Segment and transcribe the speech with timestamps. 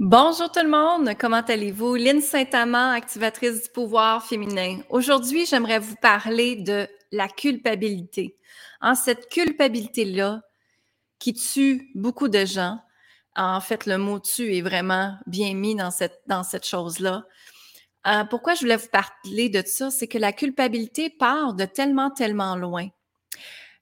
[0.00, 1.94] Bonjour tout le monde, comment allez-vous?
[1.94, 4.80] Lynne Saint-Amand, activatrice du pouvoir féminin.
[4.88, 8.38] Aujourd'hui, j'aimerais vous parler de la culpabilité.
[8.80, 10.40] En cette culpabilité-là
[11.18, 12.80] qui tue beaucoup de gens,
[13.36, 17.26] en fait, le mot tue est vraiment bien mis dans cette, chose-là.
[18.06, 19.90] Euh, pourquoi je voulais vous parler de ça?
[19.90, 22.88] C'est que la culpabilité part de tellement, tellement loin.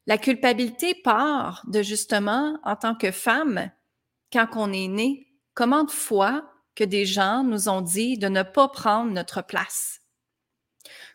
[0.09, 3.71] La culpabilité part de justement, en tant que femme,
[4.32, 5.27] quand on est né,
[5.59, 10.03] Comment de fois que des gens nous ont dit de ne pas prendre notre place?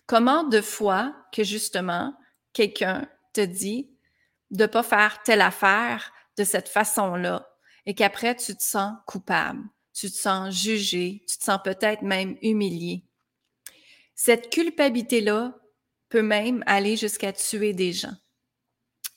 [0.05, 2.13] Comment de fois que justement
[2.51, 3.89] quelqu'un te dit
[4.51, 7.47] de ne pas faire telle affaire de cette façon-là
[7.85, 12.35] et qu'après tu te sens coupable, tu te sens jugé, tu te sens peut-être même
[12.41, 13.05] humilié?
[14.13, 15.57] Cette culpabilité-là
[16.09, 18.17] peut même aller jusqu'à tuer des gens.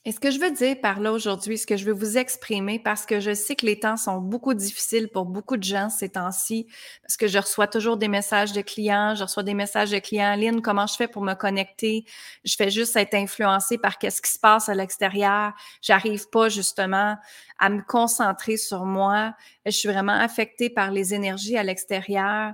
[0.07, 2.79] Et ce que je veux dire par là aujourd'hui, ce que je veux vous exprimer,
[2.79, 6.07] parce que je sais que les temps sont beaucoup difficiles pour beaucoup de gens ces
[6.07, 6.65] temps-ci,
[7.01, 10.37] parce que je reçois toujours des messages de clients, je reçois des messages de clients,
[10.37, 12.05] Lynn, comment je fais pour me connecter?
[12.45, 15.51] Je fais juste être influencée par qu'est-ce qui se passe à l'extérieur.
[15.81, 17.17] J'arrive pas justement
[17.59, 19.33] à me concentrer sur moi.
[19.65, 22.53] Je suis vraiment affectée par les énergies à l'extérieur.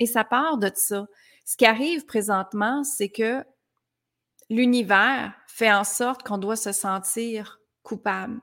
[0.00, 1.06] Et ça part de ça.
[1.44, 3.44] Ce qui arrive présentement, c'est que
[4.50, 8.40] l'univers fait en sorte qu'on doit se sentir coupable.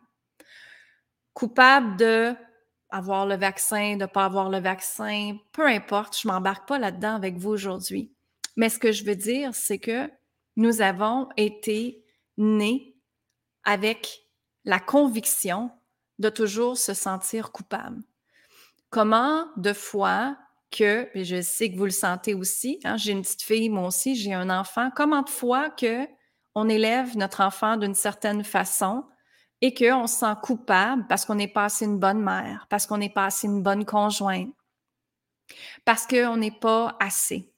[1.33, 2.35] Coupable de
[2.89, 7.37] avoir le vaccin, de pas avoir le vaccin, peu importe, je m'embarque pas là-dedans avec
[7.37, 8.13] vous aujourd'hui.
[8.55, 10.11] Mais ce que je veux dire, c'est que
[10.57, 12.05] nous avons été
[12.37, 12.95] nés
[13.63, 14.27] avec
[14.63, 15.71] la conviction
[16.19, 18.03] de toujours se sentir coupable.
[18.91, 20.37] Comment de fois
[20.73, 24.15] que, je sais que vous le sentez aussi, hein, j'ai une petite fille, moi aussi,
[24.15, 26.07] j'ai un enfant, comment de fois que
[26.55, 29.05] on élève notre enfant d'une certaine façon
[29.61, 32.97] et qu'on se sent coupable parce qu'on n'est pas assez une bonne mère, parce qu'on
[32.97, 34.53] n'est pas assez une bonne conjointe,
[35.85, 37.51] parce qu'on n'est pas assez.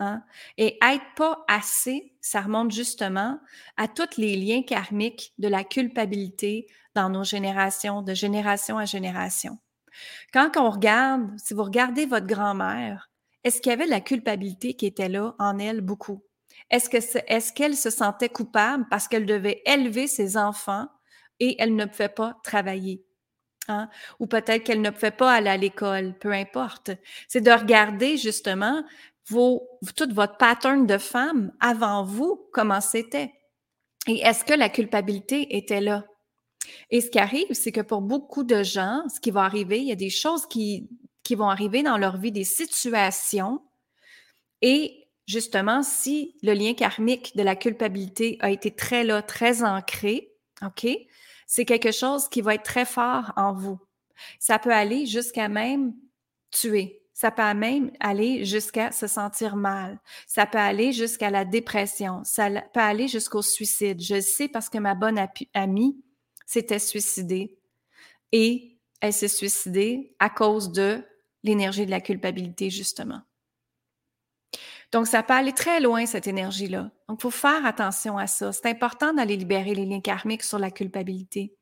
[0.00, 0.22] Hein?
[0.56, 3.38] Et être pas assez, ça remonte justement
[3.76, 9.58] à tous les liens karmiques de la culpabilité dans nos générations, de génération à génération.
[10.32, 13.10] Quand on regarde, si vous regardez votre grand-mère,
[13.44, 16.22] est-ce qu'il y avait la culpabilité qui était là en elle beaucoup?
[16.70, 20.88] Est-ce que est-ce qu'elle se sentait coupable parce qu'elle devait élever ses enfants
[21.38, 23.04] et elle ne pouvait pas travailler?
[23.68, 23.88] Hein?
[24.18, 26.90] Ou peut-être qu'elle ne pouvait pas aller à l'école, peu importe.
[27.28, 28.84] C'est de regarder justement
[29.28, 33.32] vos, tout votre pattern de femme avant vous, comment c'était.
[34.06, 36.04] Et est-ce que la culpabilité était là?
[36.90, 39.86] Et ce qui arrive, c'est que pour beaucoup de gens, ce qui va arriver, il
[39.86, 40.88] y a des choses qui,
[41.22, 43.60] qui vont arriver dans leur vie, des situations,
[44.62, 50.32] et justement, si le lien karmique de la culpabilité a été très là, très ancré,
[50.62, 50.86] OK,
[51.46, 53.78] c'est quelque chose qui va être très fort en vous.
[54.38, 55.94] Ça peut aller jusqu'à même
[56.50, 57.02] tuer.
[57.12, 59.98] Ça peut même aller jusqu'à se sentir mal.
[60.26, 62.22] Ça peut aller jusqu'à la dépression.
[62.24, 64.00] Ça peut aller jusqu'au suicide.
[64.00, 65.18] Je le sais parce que ma bonne
[65.54, 66.02] amie
[66.50, 67.56] s'était suicidée
[68.32, 71.00] et elle s'est suicidée à cause de
[71.44, 73.20] l'énergie de la culpabilité, justement.
[74.90, 76.90] Donc, ça peut aller très loin, cette énergie-là.
[77.08, 78.50] Donc, il faut faire attention à ça.
[78.50, 81.54] C'est important d'aller libérer les liens karmiques sur la culpabilité.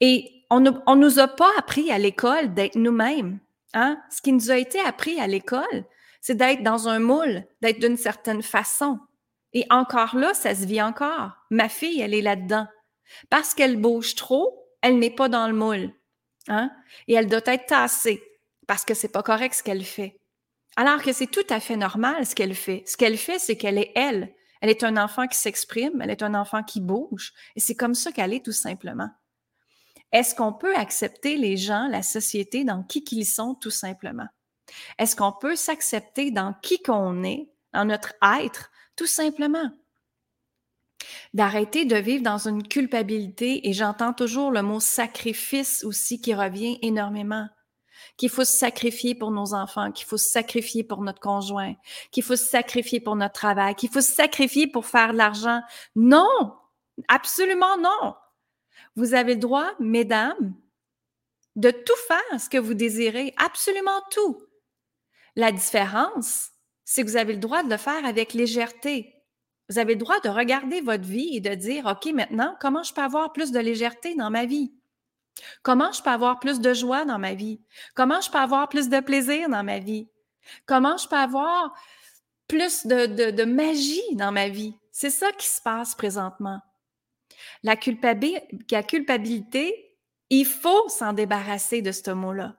[0.00, 3.38] Et on ne nous a pas appris à l'école d'être nous-mêmes.
[3.72, 3.98] Hein?
[4.10, 5.86] Ce qui nous a été appris à l'école,
[6.20, 8.98] c'est d'être dans un moule, d'être d'une certaine façon.
[9.54, 11.30] Et encore là, ça se vit encore.
[11.50, 12.66] Ma fille, elle est là-dedans.
[13.30, 15.92] Parce qu'elle bouge trop, elle n'est pas dans le moule.
[16.48, 16.70] Hein?
[17.08, 18.22] Et elle doit être tassée
[18.66, 20.18] parce que c'est pas correct ce qu'elle fait.
[20.76, 22.82] Alors que c'est tout à fait normal ce qu'elle fait.
[22.86, 24.34] Ce qu'elle fait, c'est qu'elle est elle.
[24.62, 27.96] Elle est un enfant qui s'exprime, elle est un enfant qui bouge, et c'est comme
[27.96, 29.10] ça qu'elle est tout simplement.
[30.12, 34.28] Est-ce qu'on peut accepter les gens, la société, dans qui qu'ils sont tout simplement?
[34.98, 39.72] Est-ce qu'on peut s'accepter dans qui qu'on est, dans notre être, tout simplement?
[41.34, 46.78] D'arrêter de vivre dans une culpabilité, et j'entends toujours le mot sacrifice aussi qui revient
[46.82, 47.48] énormément
[48.16, 51.74] qu'il faut se sacrifier pour nos enfants, qu'il faut se sacrifier pour notre conjoint,
[52.10, 55.60] qu'il faut se sacrifier pour notre travail, qu'il faut se sacrifier pour faire de l'argent.
[55.96, 56.54] Non,
[57.08, 58.14] absolument non.
[58.96, 60.54] Vous avez le droit, mesdames,
[61.56, 64.42] de tout faire ce que vous désirez, absolument tout.
[65.36, 66.50] La différence,
[66.84, 69.11] c'est que vous avez le droit de le faire avec légèreté.
[69.72, 72.92] Vous avez le droit de regarder votre vie et de dire, OK, maintenant, comment je
[72.92, 74.70] peux avoir plus de légèreté dans ma vie?
[75.62, 77.58] Comment je peux avoir plus de joie dans ma vie?
[77.94, 80.10] Comment je peux avoir plus de plaisir dans ma vie?
[80.66, 81.72] Comment je peux avoir
[82.48, 84.74] plus de, magie dans ma vie?
[84.90, 86.60] C'est ça qui se passe présentement.
[87.62, 88.44] La, culpabilité,
[90.28, 92.56] il faut s'en débarrasser de ce mot-là.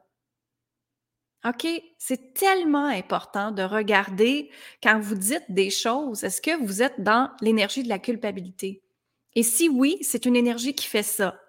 [1.45, 1.68] OK?
[1.98, 4.50] C'est tellement important de regarder
[4.81, 8.81] quand vous dites des choses, est-ce que vous êtes dans l'énergie de la culpabilité?
[9.36, 11.40] Et si oui, c'est une énergie qui fait ça,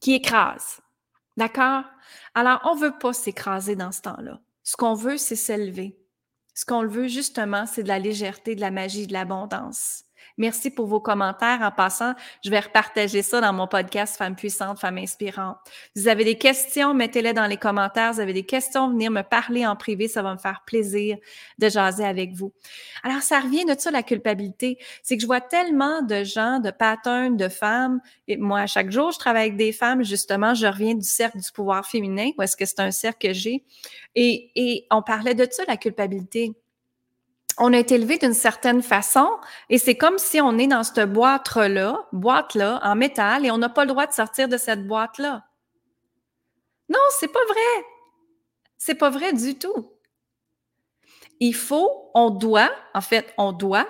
[0.00, 0.80] qui écrase.
[1.36, 1.84] D'accord?
[2.34, 4.40] Alors, on ne veut pas s'écraser dans ce temps-là.
[4.62, 5.98] Ce qu'on veut, c'est s'élever.
[6.54, 10.05] Ce qu'on veut, justement, c'est de la légèreté, de la magie, de l'abondance.
[10.38, 11.60] Merci pour vos commentaires.
[11.62, 12.12] En passant,
[12.44, 15.56] je vais repartager ça dans mon podcast Femmes puissantes, Femmes inspirantes.
[15.94, 18.12] Vous avez des questions, mettez-les dans les commentaires.
[18.12, 20.08] Vous avez des questions, venir me parler en privé.
[20.08, 21.16] Ça va me faire plaisir
[21.58, 22.52] de jaser avec vous.
[23.02, 24.78] Alors, ça revient de ça, la culpabilité.
[25.02, 28.00] C'est que je vois tellement de gens, de patterns, de femmes.
[28.28, 30.04] Et moi, chaque jour, je travaille avec des femmes.
[30.04, 33.32] Justement, je reviens du cercle du pouvoir féminin, ou est-ce que c'est un cercle que
[33.32, 33.64] j'ai.
[34.14, 36.52] Et, et on parlait de ça, la culpabilité
[37.58, 39.28] on été élevé d'une certaine façon
[39.70, 43.68] et c'est comme si on est dans cette boîte-là, boîte-là, en métal et on n'a
[43.68, 45.46] pas le droit de sortir de cette boîte-là.
[46.88, 47.84] Non, c'est pas vrai.
[48.76, 49.92] C'est pas vrai du tout.
[51.40, 53.88] Il faut, on doit, en fait, on doit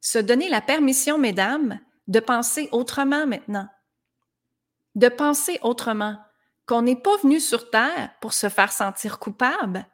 [0.00, 3.68] se donner la permission, mesdames, de penser autrement maintenant.
[4.94, 6.16] De penser autrement.
[6.66, 9.86] Qu'on n'est pas venu sur Terre pour se faire sentir coupable,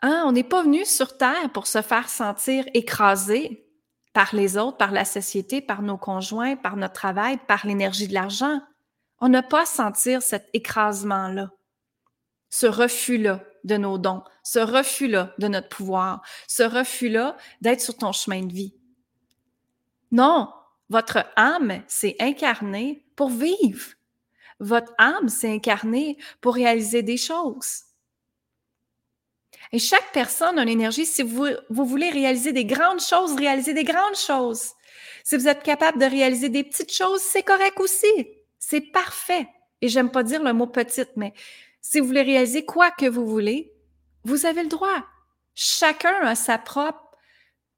[0.00, 3.66] Hein, on n'est pas venu sur Terre pour se faire sentir écrasé
[4.12, 8.14] par les autres, par la société, par nos conjoints, par notre travail, par l'énergie de
[8.14, 8.60] l'argent.
[9.20, 11.50] On n'a pas à sentir cet écrasement-là,
[12.48, 18.12] ce refus-là de nos dons, ce refus-là de notre pouvoir, ce refus-là d'être sur ton
[18.12, 18.74] chemin de vie.
[20.12, 20.48] Non,
[20.88, 23.94] votre âme s'est incarnée pour vivre.
[24.60, 27.87] Votre âme s'est incarnée pour réaliser des choses.
[29.72, 31.06] Et chaque personne a une énergie.
[31.06, 34.72] Si vous, voulez réaliser des grandes choses, réaliser des grandes choses.
[35.24, 38.28] Si vous êtes capable de réaliser des petites choses, c'est correct aussi.
[38.58, 39.48] C'est parfait.
[39.80, 41.32] Et j'aime pas dire le mot petite, mais
[41.80, 43.72] si vous voulez réaliser quoi que vous voulez,
[44.24, 45.04] vous avez le droit.
[45.54, 47.08] Chacun a sa propre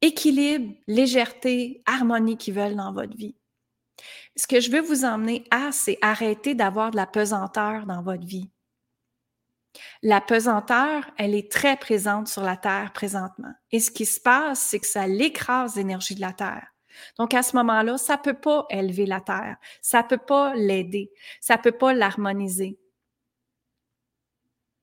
[0.01, 3.35] équilibre, légèreté, harmonie qu'ils veulent dans votre vie.
[4.35, 8.25] Ce que je veux vous emmener à, c'est arrêter d'avoir de la pesanteur dans votre
[8.25, 8.49] vie.
[10.01, 13.53] La pesanteur, elle est très présente sur la Terre présentement.
[13.71, 16.67] Et ce qui se passe, c'est que ça l'écrase l'énergie de la Terre.
[17.17, 19.57] Donc, à ce moment-là, ça ne peut pas élever la Terre.
[19.81, 21.11] Ça ne peut pas l'aider.
[21.39, 22.77] Ça ne peut pas l'harmoniser.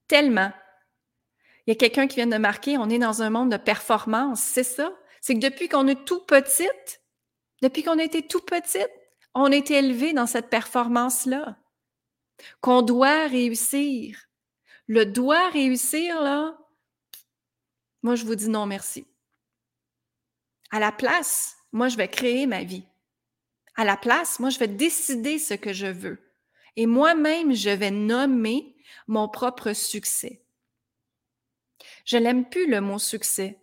[0.07, 0.53] Tellement.
[1.67, 4.41] Il y a quelqu'un qui vient de marquer, on est dans un monde de performance.
[4.41, 4.91] C'est ça?
[5.21, 7.03] C'est que depuis qu'on est tout petite,
[7.61, 8.91] depuis qu'on était tout petite,
[9.35, 11.59] on été élevé dans cette performance-là.
[12.61, 14.28] Qu'on doit réussir
[14.89, 16.59] le doit réussir, là,
[18.03, 19.07] moi, je vous dis non, merci.
[20.71, 22.85] À la place, moi, je vais créer ma vie.
[23.77, 26.19] À la place, moi, je vais décider ce que je veux.
[26.77, 28.77] Et moi-même, je vais nommer
[29.07, 30.43] mon propre succès.
[32.05, 33.61] Je n'aime plus le mot succès.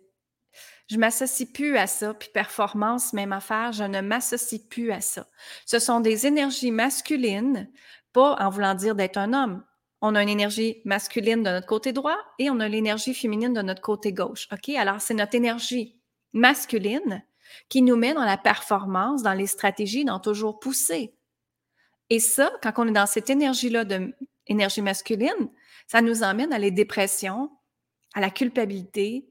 [0.88, 5.26] Je m'associe plus à ça, puis performance, même affaire, je ne m'associe plus à ça.
[5.64, 7.68] Ce sont des énergies masculines,
[8.12, 9.64] pas en voulant dire d'être un homme,
[10.02, 13.62] on a une énergie masculine de notre côté droit et on a l'énergie féminine de
[13.62, 14.48] notre côté gauche.
[14.52, 14.68] OK?
[14.70, 15.98] Alors, c'est notre énergie
[16.32, 17.24] masculine
[17.68, 21.14] qui nous met dans la performance, dans les stratégies, dans toujours pousser.
[22.10, 24.14] Et ça, quand on est dans cette énergie-là de
[24.46, 25.50] énergie masculine,
[25.86, 27.50] ça nous emmène à les dépressions,
[28.14, 29.28] à la culpabilité,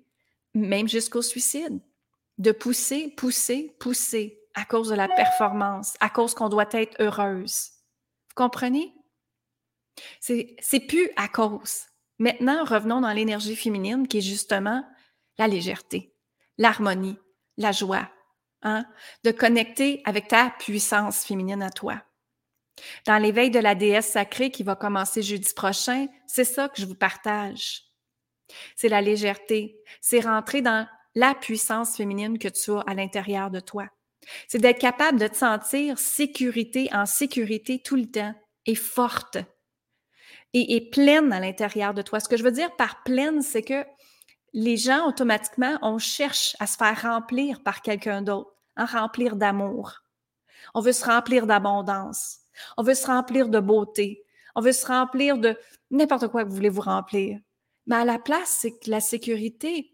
[0.54, 1.80] même jusqu'au suicide.
[2.38, 7.72] De pousser, pousser, pousser à cause de la performance, à cause qu'on doit être heureuse.
[8.30, 8.95] Vous comprenez?
[10.20, 11.84] C'est, plus à cause.
[12.20, 14.84] Maintenant, revenons dans l'énergie féminine qui est justement
[15.38, 16.14] la légèreté,
[16.58, 17.18] l'harmonie,
[17.58, 18.10] la joie,
[18.62, 18.86] hein?
[19.24, 22.02] de connecter avec ta puissance féminine à toi.
[23.06, 26.86] Dans l'éveil de la déesse sacrée qui va commencer jeudi prochain, c'est ça que je
[26.86, 27.84] vous partage.
[28.76, 33.60] C'est la légèreté, c'est rentrer dans la puissance féminine que tu as à l'intérieur de
[33.60, 33.88] toi.
[34.48, 38.36] C'est d'être capable de te sentir sécurité en sécurité tout le temps
[38.66, 39.38] et forte
[40.58, 42.20] et, pleine à l'intérieur de toi.
[42.20, 43.86] Ce que je veux dire par pleine, c'est que
[44.54, 50.02] les gens, automatiquement, on cherche à se faire remplir par quelqu'un d'autre, à remplir d'amour.
[50.74, 52.38] On veut se remplir d'abondance.
[52.78, 54.24] On veut se remplir de beauté.
[54.56, 55.58] On veut se remplir de
[55.92, 57.38] n'importe quoi que vous voulez vous remplir.
[57.88, 59.94] Mais à la place, c'est que la sécurité,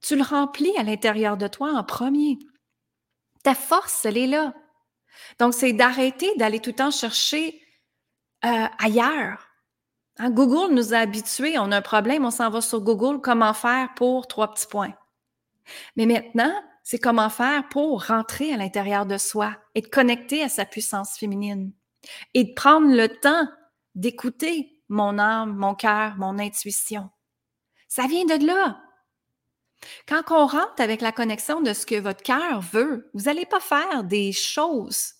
[0.00, 2.38] tu le remplis à l'intérieur de toi en premier.
[3.42, 4.54] Ta force, elle est là.
[5.38, 7.60] Donc, c'est d'arrêter d'aller tout le temps chercher
[8.46, 9.43] euh, ailleurs.
[10.18, 13.54] Hein, Google nous a habitués, on a un problème, on s'en va sur Google, comment
[13.54, 14.94] faire pour trois petits points.
[15.96, 16.52] Mais maintenant,
[16.82, 21.16] c'est comment faire pour rentrer à l'intérieur de soi et de connecter à sa puissance
[21.16, 21.72] féminine
[22.34, 23.48] et de prendre le temps
[23.94, 27.10] d'écouter mon âme, mon cœur, mon intuition.
[27.88, 28.80] Ça vient de là.
[30.06, 33.60] Quand on rentre avec la connexion de ce que votre cœur veut, vous n'allez pas
[33.60, 35.14] faire des choses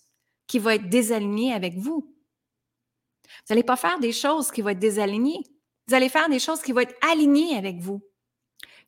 [0.47, 2.14] qui vont être désalignées avec vous.
[3.41, 5.43] Vous n'allez pas faire des choses qui vont être désalignées.
[5.87, 8.01] Vous allez faire des choses qui vont être alignées avec vous,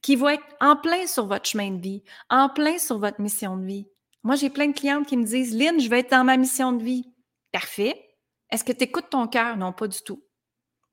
[0.02, 3.58] qui vont être en plein sur votre chemin de vie, en plein sur votre mission
[3.58, 3.88] de vie.
[4.24, 6.74] Moi, j'ai plein de clientes qui me disent Lynn, je vais être dans ma mission
[6.74, 7.14] de vie.
[7.52, 8.04] Parfait.
[8.50, 9.58] Est-ce que tu écoutes ton cœur?
[9.58, 10.24] Non, pas du tout.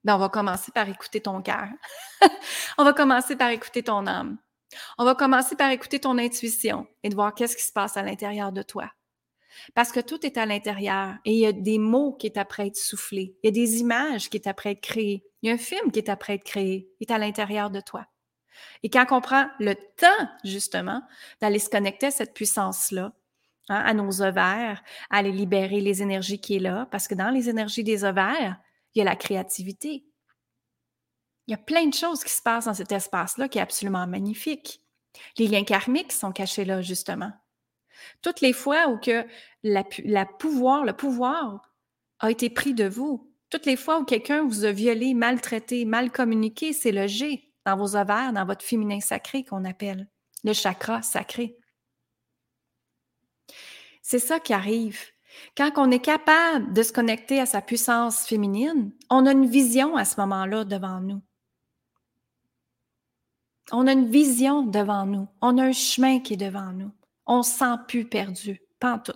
[0.04, 1.68] Ben, on va commencer par écouter ton cœur.
[2.78, 4.36] on va commencer par écouter ton âme.
[4.98, 8.02] On va commencer par écouter ton intuition et de voir qu'est-ce qui se passe à
[8.02, 8.90] l'intérieur de toi.
[9.74, 12.68] Parce que tout est à l'intérieur et il y a des mots qui est après
[12.68, 13.36] être soufflés.
[13.42, 15.24] Il y a des images qui est après être créées.
[15.42, 16.88] Il y a un film qui est après être créé.
[17.00, 18.06] Il est à l'intérieur de toi.
[18.82, 21.02] Et quand on prend le temps, justement,
[21.40, 23.12] d'aller se connecter à cette puissance-là,
[23.68, 27.30] hein, à nos ovaires, à aller libérer les énergies qui est là, parce que dans
[27.30, 28.60] les énergies des ovaires,
[28.94, 30.04] il y a la créativité.
[31.46, 34.06] Il y a plein de choses qui se passent dans cet espace-là qui est absolument
[34.06, 34.80] magnifique.
[35.38, 37.32] Les liens karmiques sont cachés là, justement.
[38.22, 39.24] Toutes les fois où que
[40.38, 41.72] pouvoir, le pouvoir
[42.20, 46.10] a été pris de vous, toutes les fois où quelqu'un vous a violé, maltraité, mal
[46.10, 50.08] communiqué, c'est le G dans vos ovaires, dans votre féminin sacré qu'on appelle
[50.44, 51.56] le chakra sacré.
[54.02, 55.00] C'est ça qui arrive.
[55.56, 59.96] Quand on est capable de se connecter à sa puissance féminine, on a une vision
[59.96, 61.22] à ce moment-là devant nous.
[63.72, 65.26] On a une vision devant nous.
[65.40, 66.92] On a un chemin qui est devant nous.
[67.26, 69.12] On ne sent plus perdu, pas en tout.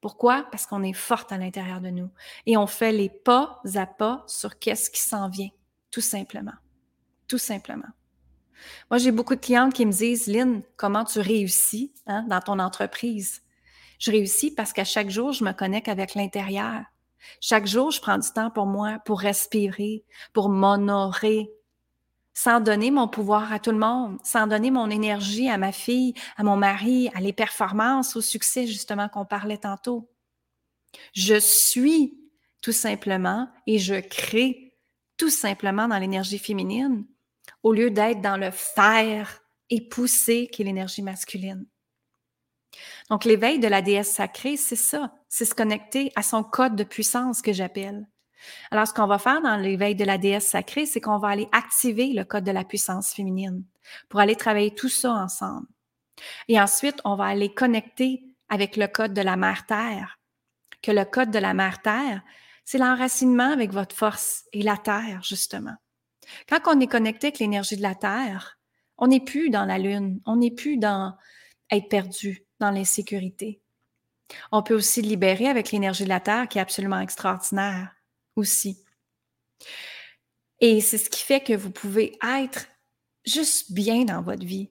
[0.00, 0.46] Pourquoi?
[0.50, 2.10] Parce qu'on est forte à l'intérieur de nous
[2.46, 5.50] et on fait les pas à pas sur qu'est-ce qui s'en vient,
[5.90, 6.54] tout simplement.
[7.28, 7.88] Tout simplement.
[8.90, 12.58] Moi, j'ai beaucoup de clientes qui me disent, Lynn, comment tu réussis hein, dans ton
[12.58, 13.42] entreprise?
[13.98, 16.82] Je réussis parce qu'à chaque jour, je me connecte avec l'intérieur.
[17.40, 21.48] Chaque jour, je prends du temps pour moi, pour respirer, pour m'honorer,
[22.34, 26.14] sans donner mon pouvoir à tout le monde, sans donner mon énergie à ma fille,
[26.36, 30.10] à mon mari, à les performances, au succès justement qu'on parlait tantôt.
[31.14, 32.18] Je suis
[32.62, 34.74] tout simplement et je crée
[35.16, 37.04] tout simplement dans l'énergie féminine
[37.62, 41.66] au lieu d'être dans le faire et pousser qui est l'énergie masculine.
[43.10, 46.84] Donc l'éveil de la déesse sacrée, c'est ça, c'est se connecter à son code de
[46.84, 48.06] puissance que j'appelle.
[48.70, 51.48] Alors, ce qu'on va faire dans l'éveil de la déesse sacrée, c'est qu'on va aller
[51.52, 53.64] activer le code de la puissance féminine
[54.08, 55.66] pour aller travailler tout ça ensemble.
[56.48, 60.18] Et ensuite, on va aller connecter avec le code de la mère Terre,
[60.82, 62.22] que le code de la mère Terre,
[62.64, 65.74] c'est l'enracinement avec votre force et la Terre, justement.
[66.48, 68.58] Quand on est connecté avec l'énergie de la Terre,
[68.98, 71.16] on n'est plus dans la Lune, on n'est plus dans
[71.70, 73.60] être perdu, dans l'insécurité.
[74.50, 77.94] On peut aussi libérer avec l'énergie de la Terre qui est absolument extraordinaire
[78.36, 78.84] aussi.
[80.60, 82.66] Et c'est ce qui fait que vous pouvez être
[83.24, 84.70] juste bien dans votre vie,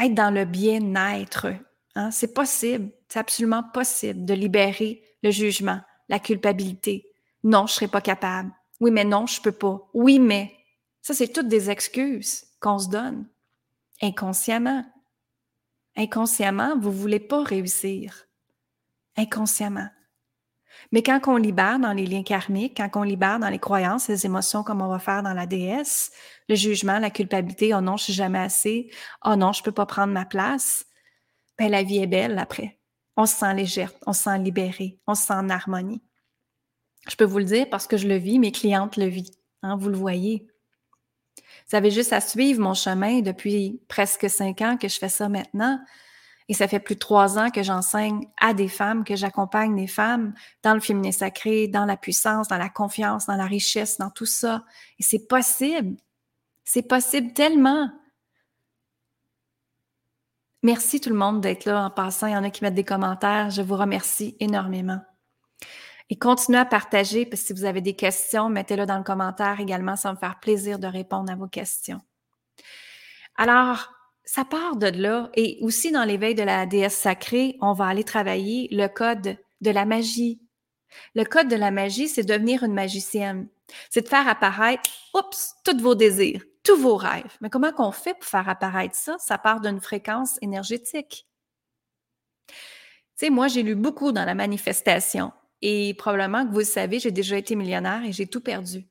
[0.00, 1.46] être dans le bien-être.
[1.94, 2.10] Hein?
[2.10, 7.12] C'est possible, c'est absolument possible de libérer le jugement, la culpabilité.
[7.44, 8.50] Non, je ne serai pas capable.
[8.80, 9.88] Oui, mais non, je ne peux pas.
[9.94, 10.54] Oui, mais.
[11.02, 13.26] Ça, c'est toutes des excuses qu'on se donne
[14.02, 14.84] inconsciemment.
[15.96, 18.26] Inconsciemment, vous ne voulez pas réussir.
[19.16, 19.88] Inconsciemment.
[20.92, 24.26] Mais quand on libère dans les liens karmiques, quand on libère dans les croyances, les
[24.26, 26.10] émotions comme on va faire dans la déesse,
[26.48, 28.90] le jugement, la culpabilité, oh non, je suis jamais assez,
[29.24, 30.86] oh non, je peux pas prendre ma place,
[31.58, 32.78] ben la vie est belle après.
[33.16, 36.02] On se sent légère, on se sent libéré, on se sent en harmonie.
[37.08, 39.30] Je peux vous le dire parce que je le vis, mes clientes le vivent,
[39.62, 40.46] hein, vous le voyez.
[41.68, 45.28] Vous avez juste à suivre mon chemin depuis presque cinq ans que je fais ça
[45.28, 45.78] maintenant.
[46.48, 49.86] Et ça fait plus de trois ans que j'enseigne à des femmes, que j'accompagne des
[49.86, 54.10] femmes dans le féminin sacré, dans la puissance, dans la confiance, dans la richesse, dans
[54.10, 54.64] tout ça.
[54.98, 55.96] Et c'est possible.
[56.64, 57.90] C'est possible tellement.
[60.62, 62.26] Merci tout le monde d'être là en passant.
[62.26, 63.50] Il y en a qui mettent des commentaires.
[63.50, 65.00] Je vous remercie énormément.
[66.10, 69.60] Et continuez à partager, parce que si vous avez des questions, mettez-le dans le commentaire
[69.60, 69.96] également.
[69.96, 72.00] Ça va me faire plaisir de répondre à vos questions.
[73.36, 73.92] Alors,
[74.28, 75.30] ça part de là.
[75.36, 79.70] Et aussi dans l'éveil de la déesse sacrée, on va aller travailler le code de
[79.70, 80.42] la magie.
[81.14, 83.48] Le code de la magie, c'est devenir une magicienne.
[83.88, 87.38] C'est de faire apparaître, oups, tous vos désirs, tous vos rêves.
[87.40, 89.16] Mais comment qu'on fait pour faire apparaître ça?
[89.18, 91.26] Ça part d'une fréquence énergétique.
[92.48, 92.54] Tu
[93.16, 95.32] sais, moi, j'ai lu beaucoup dans la manifestation
[95.62, 98.86] et probablement que vous le savez, j'ai déjà été millionnaire et j'ai tout perdu.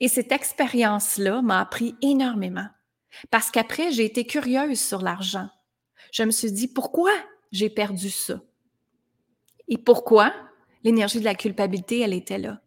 [0.00, 2.66] Et cette expérience-là m'a appris énormément.
[3.30, 5.48] Parce qu'après, j'ai été curieuse sur l'argent.
[6.12, 7.12] Je me suis dit, pourquoi
[7.52, 8.40] j'ai perdu ça?
[9.68, 10.32] Et pourquoi
[10.84, 12.60] l'énergie de la culpabilité, elle était là?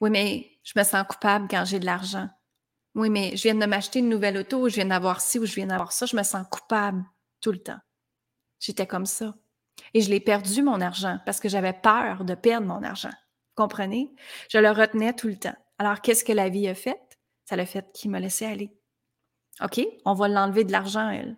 [0.00, 2.28] Oui, mais je me sens coupable quand j'ai de l'argent.
[2.94, 5.46] Oui, mais je viens de m'acheter une nouvelle auto, ou je viens d'avoir ci, ou
[5.46, 7.04] je viens d'avoir ça, je me sens coupable
[7.40, 7.78] tout le temps.
[8.60, 9.34] J'étais comme ça.
[9.94, 13.12] Et je l'ai perdu, mon argent, parce que j'avais peur de perdre mon argent.
[13.54, 14.12] Comprenez?
[14.50, 15.56] Je le retenais tout le temps.
[15.78, 17.00] Alors, qu'est-ce que la vie a fait?
[17.44, 18.70] Ça l'a fait qu'il m'a laissé aller.
[19.60, 21.36] OK, on va l'enlever de l'argent, elle.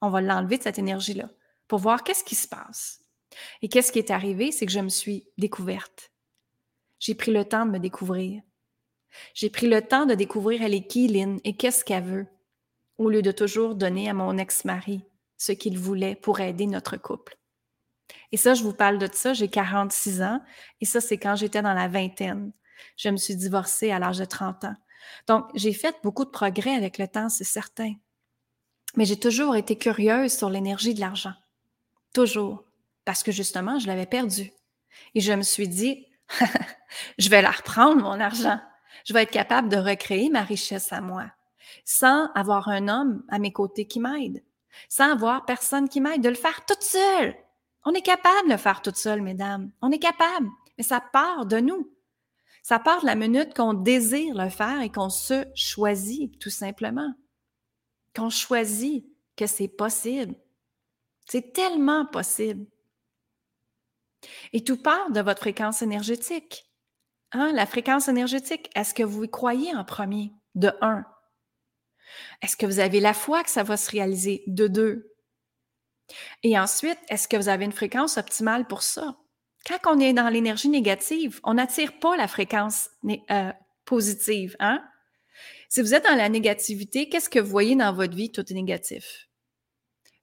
[0.00, 1.28] On va l'enlever de cette énergie-là
[1.66, 3.04] pour voir qu'est-ce qui se passe.
[3.62, 4.52] Et qu'est-ce qui est arrivé?
[4.52, 6.12] C'est que je me suis découverte.
[6.98, 8.42] J'ai pris le temps de me découvrir.
[9.34, 12.26] J'ai pris le temps de découvrir elle est qui, Lynn, et qu'est-ce qu'elle veut,
[12.98, 15.04] au lieu de toujours donner à mon ex-mari
[15.36, 17.36] ce qu'il voulait pour aider notre couple.
[18.32, 20.42] Et ça, je vous parle de ça, j'ai 46 ans,
[20.80, 22.52] et ça, c'est quand j'étais dans la vingtaine.
[22.96, 24.76] Je me suis divorcée à l'âge de 30 ans.
[25.26, 27.94] Donc, j'ai fait beaucoup de progrès avec le temps, c'est certain.
[28.96, 31.34] Mais j'ai toujours été curieuse sur l'énergie de l'argent.
[32.12, 32.64] Toujours.
[33.04, 34.52] Parce que justement, je l'avais perdu.
[35.14, 36.06] Et je me suis dit,
[37.18, 38.60] je vais la reprendre, mon argent.
[39.04, 41.30] Je vais être capable de recréer ma richesse à moi,
[41.84, 44.42] sans avoir un homme à mes côtés qui m'aide,
[44.88, 47.34] sans avoir personne qui m'aide, de le faire toute seule.
[47.84, 49.70] On est capable de le faire toute seule, mesdames.
[49.80, 50.48] On est capable.
[50.76, 51.90] Mais ça part de nous.
[52.62, 57.12] Ça part de la minute qu'on désire le faire et qu'on se choisit, tout simplement.
[58.14, 60.34] Qu'on choisit que c'est possible.
[61.26, 62.66] C'est tellement possible.
[64.52, 66.70] Et tout part de votre fréquence énergétique.
[67.32, 67.52] Hein?
[67.52, 70.32] La fréquence énergétique, est-ce que vous croyez en premier?
[70.54, 71.04] De un.
[72.42, 74.42] Est-ce que vous avez la foi que ça va se réaliser?
[74.46, 75.14] De deux.
[76.42, 79.16] Et ensuite, est-ce que vous avez une fréquence optimale pour ça?
[79.68, 82.88] Quand on est dans l'énergie négative, on n'attire pas la fréquence
[83.30, 83.52] euh,
[83.84, 84.56] positive.
[84.60, 84.82] Hein?
[85.68, 88.32] Si vous êtes dans la négativité, qu'est-ce que vous voyez dans votre vie?
[88.32, 89.28] Tout est négatif.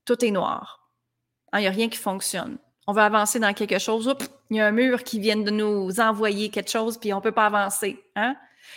[0.03, 0.89] Tout est noir.
[1.53, 2.57] Il n'y a rien qui fonctionne.
[2.87, 4.13] On veut avancer dans quelque chose,
[4.49, 7.21] il y a un mur qui vient de nous envoyer quelque chose, puis on ne
[7.21, 8.03] peut pas avancer.
[8.15, 8.35] Hein?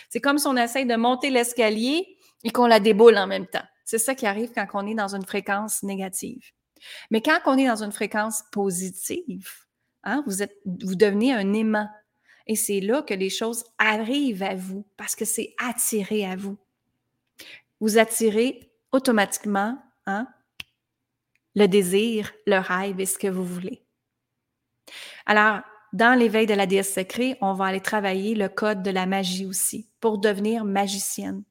[0.09, 3.65] C'est comme si on essaye de monter l'escalier et qu'on la déboule en même temps.
[3.85, 6.43] C'est ça qui arrive quand on est dans une fréquence négative.
[7.11, 9.49] Mais quand on est dans une fréquence positive,
[10.03, 11.89] hein, vous, êtes, vous devenez un aimant.
[12.47, 16.57] Et c'est là que les choses arrivent à vous parce que c'est attiré à vous.
[17.79, 20.27] Vous attirez automatiquement hein,
[21.55, 23.83] le désir, le rêve et ce que vous voulez.
[25.25, 25.61] Alors,
[25.93, 29.45] dans l'éveil de la déesse sacrée, on va aller travailler le code de la magie
[29.45, 31.43] aussi pour devenir magicienne.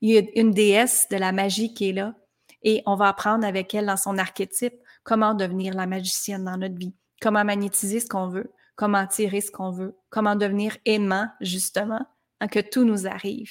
[0.00, 2.14] Il y a une déesse de la magie qui est là
[2.62, 6.76] et on va apprendre avec elle dans son archétype comment devenir la magicienne dans notre
[6.76, 12.06] vie, comment magnétiser ce qu'on veut, comment attirer ce qu'on veut, comment devenir aimant justement,
[12.50, 13.50] que tout nous arrive.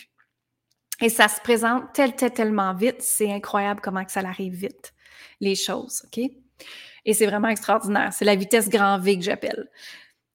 [1.01, 4.93] Et ça se présente tel, tel, tellement vite, c'est incroyable comment que ça arrive vite,
[5.39, 6.19] les choses, OK?
[7.05, 8.11] Et c'est vraiment extraordinaire.
[8.13, 9.69] C'est la vitesse grand V que j'appelle.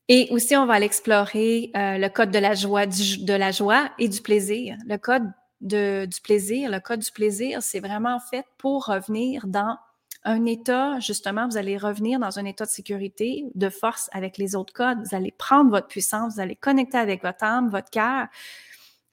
[0.09, 3.91] Et aussi, on va aller explorer euh, le code de la joie, de la joie
[3.99, 4.77] et du plaisir.
[4.87, 9.77] Le code de, du plaisir, le code du plaisir, c'est vraiment fait pour revenir dans
[10.25, 14.55] un état, justement, vous allez revenir dans un état de sécurité, de force avec les
[14.55, 14.99] autres codes.
[15.05, 18.29] Vous allez prendre votre puissance, vous allez connecter avec votre âme, votre cœur,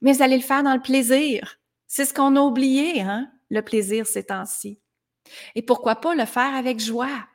[0.00, 1.58] mais vous allez le faire dans le plaisir.
[1.86, 4.78] C'est ce qu'on a oublié, hein, le plaisir ces temps-ci.
[5.54, 7.26] Et pourquoi pas le faire avec joie?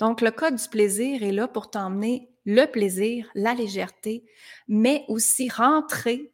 [0.00, 4.24] Donc, le code du plaisir est là pour t'emmener le plaisir, la légèreté,
[4.68, 6.32] mais aussi rentrer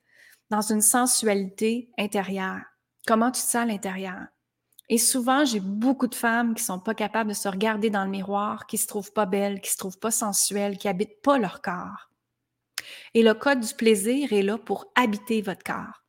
[0.50, 2.60] dans une sensualité intérieure.
[3.06, 4.26] Comment tu te sens à l'intérieur?
[4.92, 8.10] Et souvent, j'ai beaucoup de femmes qui sont pas capables de se regarder dans le
[8.10, 11.62] miroir, qui se trouvent pas belles, qui se trouvent pas sensuelles, qui habitent pas leur
[11.62, 12.10] corps.
[13.14, 16.04] Et le code du plaisir est là pour habiter votre corps,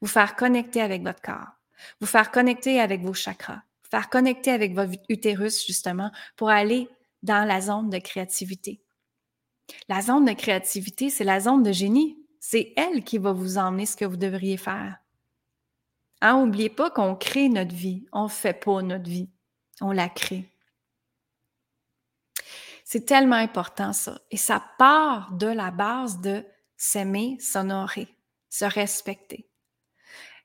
[0.00, 1.58] vous faire connecter avec votre corps,
[2.00, 6.88] vous faire connecter avec vos chakras, faire connecter avec votre utérus, justement, pour aller
[7.24, 8.80] dans la zone de créativité.
[9.88, 12.16] La zone de créativité, c'est la zone de génie.
[12.38, 14.98] C'est elle qui va vous emmener ce que vous devriez faire.
[16.22, 18.06] N'oubliez hein, pas qu'on crée notre vie.
[18.12, 19.28] On ne fait pas notre vie.
[19.80, 20.44] On la crée.
[22.84, 24.20] C'est tellement important ça.
[24.30, 26.44] Et ça part de la base de
[26.76, 28.08] s'aimer, s'honorer,
[28.48, 29.48] se respecter.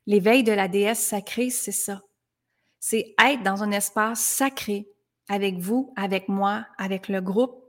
[0.05, 2.01] L'éveil de la déesse sacrée, c'est ça
[2.79, 4.87] c'est être dans un espace sacré
[5.27, 7.63] avec vous, avec moi, avec le groupe.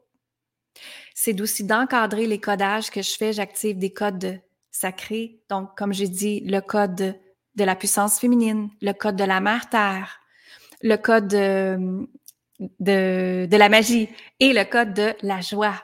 [1.15, 3.33] C'est aussi d'encadrer les codages que je fais.
[3.33, 5.43] J'active des codes sacrés.
[5.51, 7.19] Donc, comme j'ai dit, le code
[7.55, 10.21] de, la puissance féminine, le code de la mère terre,
[10.83, 12.09] le code de,
[12.79, 14.09] de la magie
[14.39, 15.83] et le code de la joie.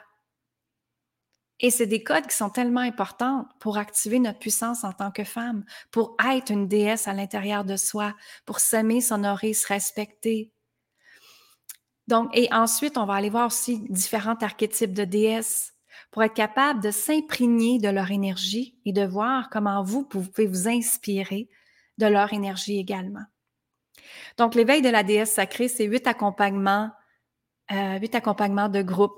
[1.61, 5.25] Et c'est des codes qui sont tellement importants pour activer notre puissance en tant que
[5.25, 10.53] femme, pour être une déesse à l'intérieur de soi, pour s'aimer, s'honorer, se respecter.
[12.09, 15.73] Donc, et ensuite, on va aller voir aussi différents archétypes de déesses.
[16.11, 20.69] Pour être capable de s'imprégner de leur énergie et de voir comment vous pouvez vous
[20.69, 21.49] inspirer
[21.99, 23.25] de leur énergie également.
[24.37, 26.91] Donc, l'éveil de la déesse sacrée, c'est huit accompagnements,
[27.73, 29.17] euh, huit accompagnements de groupe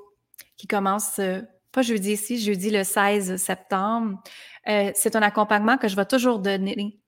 [0.57, 1.41] qui commencent, euh,
[1.73, 4.23] pas jeudi ici, jeudi le 16 septembre.
[4.69, 7.01] Euh, c'est un accompagnement que je vais toujours donner,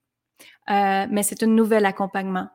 [0.68, 2.48] mais c'est un nouvel accompagnement.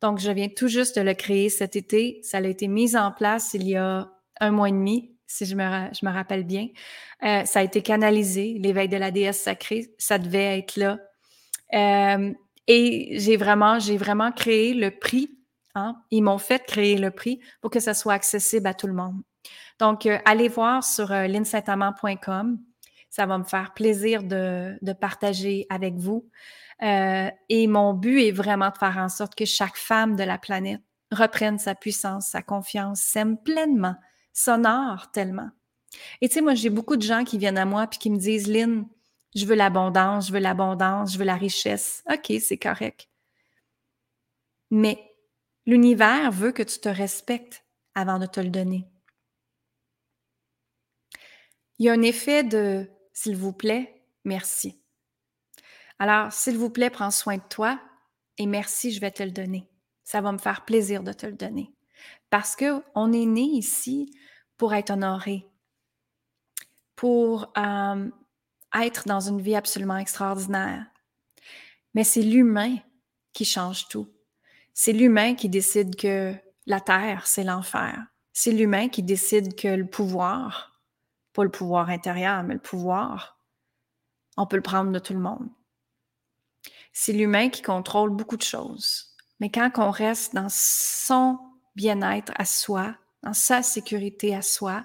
[0.00, 2.20] Donc, je viens tout juste de le créer cet été.
[2.22, 5.56] Ça a été mis en place il y a un mois et demi, si je
[5.56, 6.68] me, rappelle bien.
[7.20, 9.94] ça a été canalisé, l'éveil de la déesse sacrée.
[9.98, 10.98] Ça devait être là.
[12.68, 15.30] Et j'ai vraiment, j'ai vraiment créé le prix.
[15.74, 15.96] Hein?
[16.10, 19.20] Ils m'ont fait créer le prix pour que ça soit accessible à tout le monde.
[19.78, 25.94] Donc, euh, allez voir sur euh, Ça va me faire plaisir de, de partager avec
[25.94, 26.28] vous.
[26.82, 30.38] Euh, et mon but est vraiment de faire en sorte que chaque femme de la
[30.38, 33.96] planète reprenne sa puissance, sa confiance, s'aime pleinement,
[34.32, 35.50] s'honore tellement.
[36.20, 38.18] Et tu sais, moi, j'ai beaucoup de gens qui viennent à moi puis qui me
[38.18, 38.86] disent, Lynn,
[39.34, 42.02] je veux l'abondance, je veux l'abondance, je veux la richesse.
[42.10, 43.08] OK, c'est correct.
[44.70, 44.98] Mais
[45.66, 47.64] l'univers veut que tu te respectes
[47.94, 48.86] avant de te le donner.
[51.78, 54.80] Il y a un effet de s'il vous plaît, merci.
[55.98, 57.80] Alors, s'il vous plaît, prends soin de toi
[58.38, 59.68] et merci, je vais te le donner.
[60.04, 61.72] Ça va me faire plaisir de te le donner.
[62.30, 64.14] Parce qu'on est né ici
[64.56, 65.46] pour être honoré,
[66.96, 68.10] pour euh,
[68.80, 70.86] être dans une vie absolument extraordinaire.
[71.94, 72.76] Mais c'est l'humain
[73.32, 74.08] qui change tout.
[74.74, 76.34] C'est l'humain qui décide que
[76.66, 78.06] la terre, c'est l'enfer.
[78.32, 80.80] C'est l'humain qui décide que le pouvoir,
[81.32, 83.38] pas le pouvoir intérieur, mais le pouvoir,
[84.36, 85.48] on peut le prendre de tout le monde.
[86.92, 89.14] C'est l'humain qui contrôle beaucoup de choses.
[89.40, 91.38] Mais quand on reste dans son
[91.74, 94.84] bien-être à soi, dans sa sécurité à soi,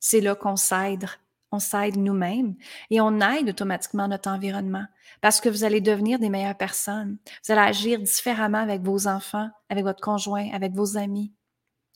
[0.00, 1.08] c'est là qu'on s'aide
[1.50, 2.54] on s'aide nous-mêmes
[2.90, 4.84] et on aide automatiquement notre environnement
[5.20, 7.18] parce que vous allez devenir des meilleures personnes.
[7.44, 11.32] Vous allez agir différemment avec vos enfants, avec votre conjoint, avec vos amis.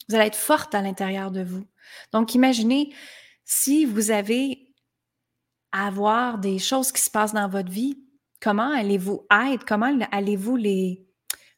[0.08, 1.64] Vous allez être forte à l'intérieur de vous.
[2.12, 2.94] Donc, imaginez
[3.44, 4.74] si vous avez
[5.70, 7.98] à avoir des choses qui se passent dans votre vie,
[8.40, 11.06] comment allez-vous être, comment allez-vous les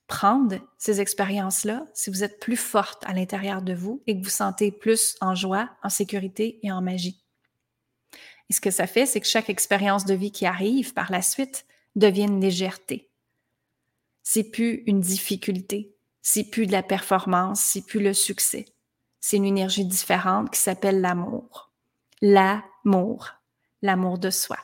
[0.06, 4.30] prendre, ces expériences-là, si vous êtes plus forte à l'intérieur de vous et que vous
[4.30, 7.24] sentez plus en joie, en sécurité et en magie.
[8.50, 11.22] Et ce que ça fait, c'est que chaque expérience de vie qui arrive par la
[11.22, 13.08] suite devient une légèreté.
[14.22, 18.66] C'est plus une difficulté, c'est plus de la performance, c'est plus le succès.
[19.20, 21.72] C'est une énergie différente qui s'appelle l'amour.
[22.20, 23.30] L'amour,
[23.80, 24.58] l'amour de soi.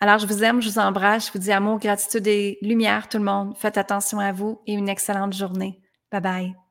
[0.00, 3.18] Alors, je vous aime, je vous embrasse, je vous dis amour, gratitude et lumière, tout
[3.18, 3.56] le monde.
[3.56, 5.80] Faites attention à vous et une excellente journée.
[6.12, 6.67] Bye bye.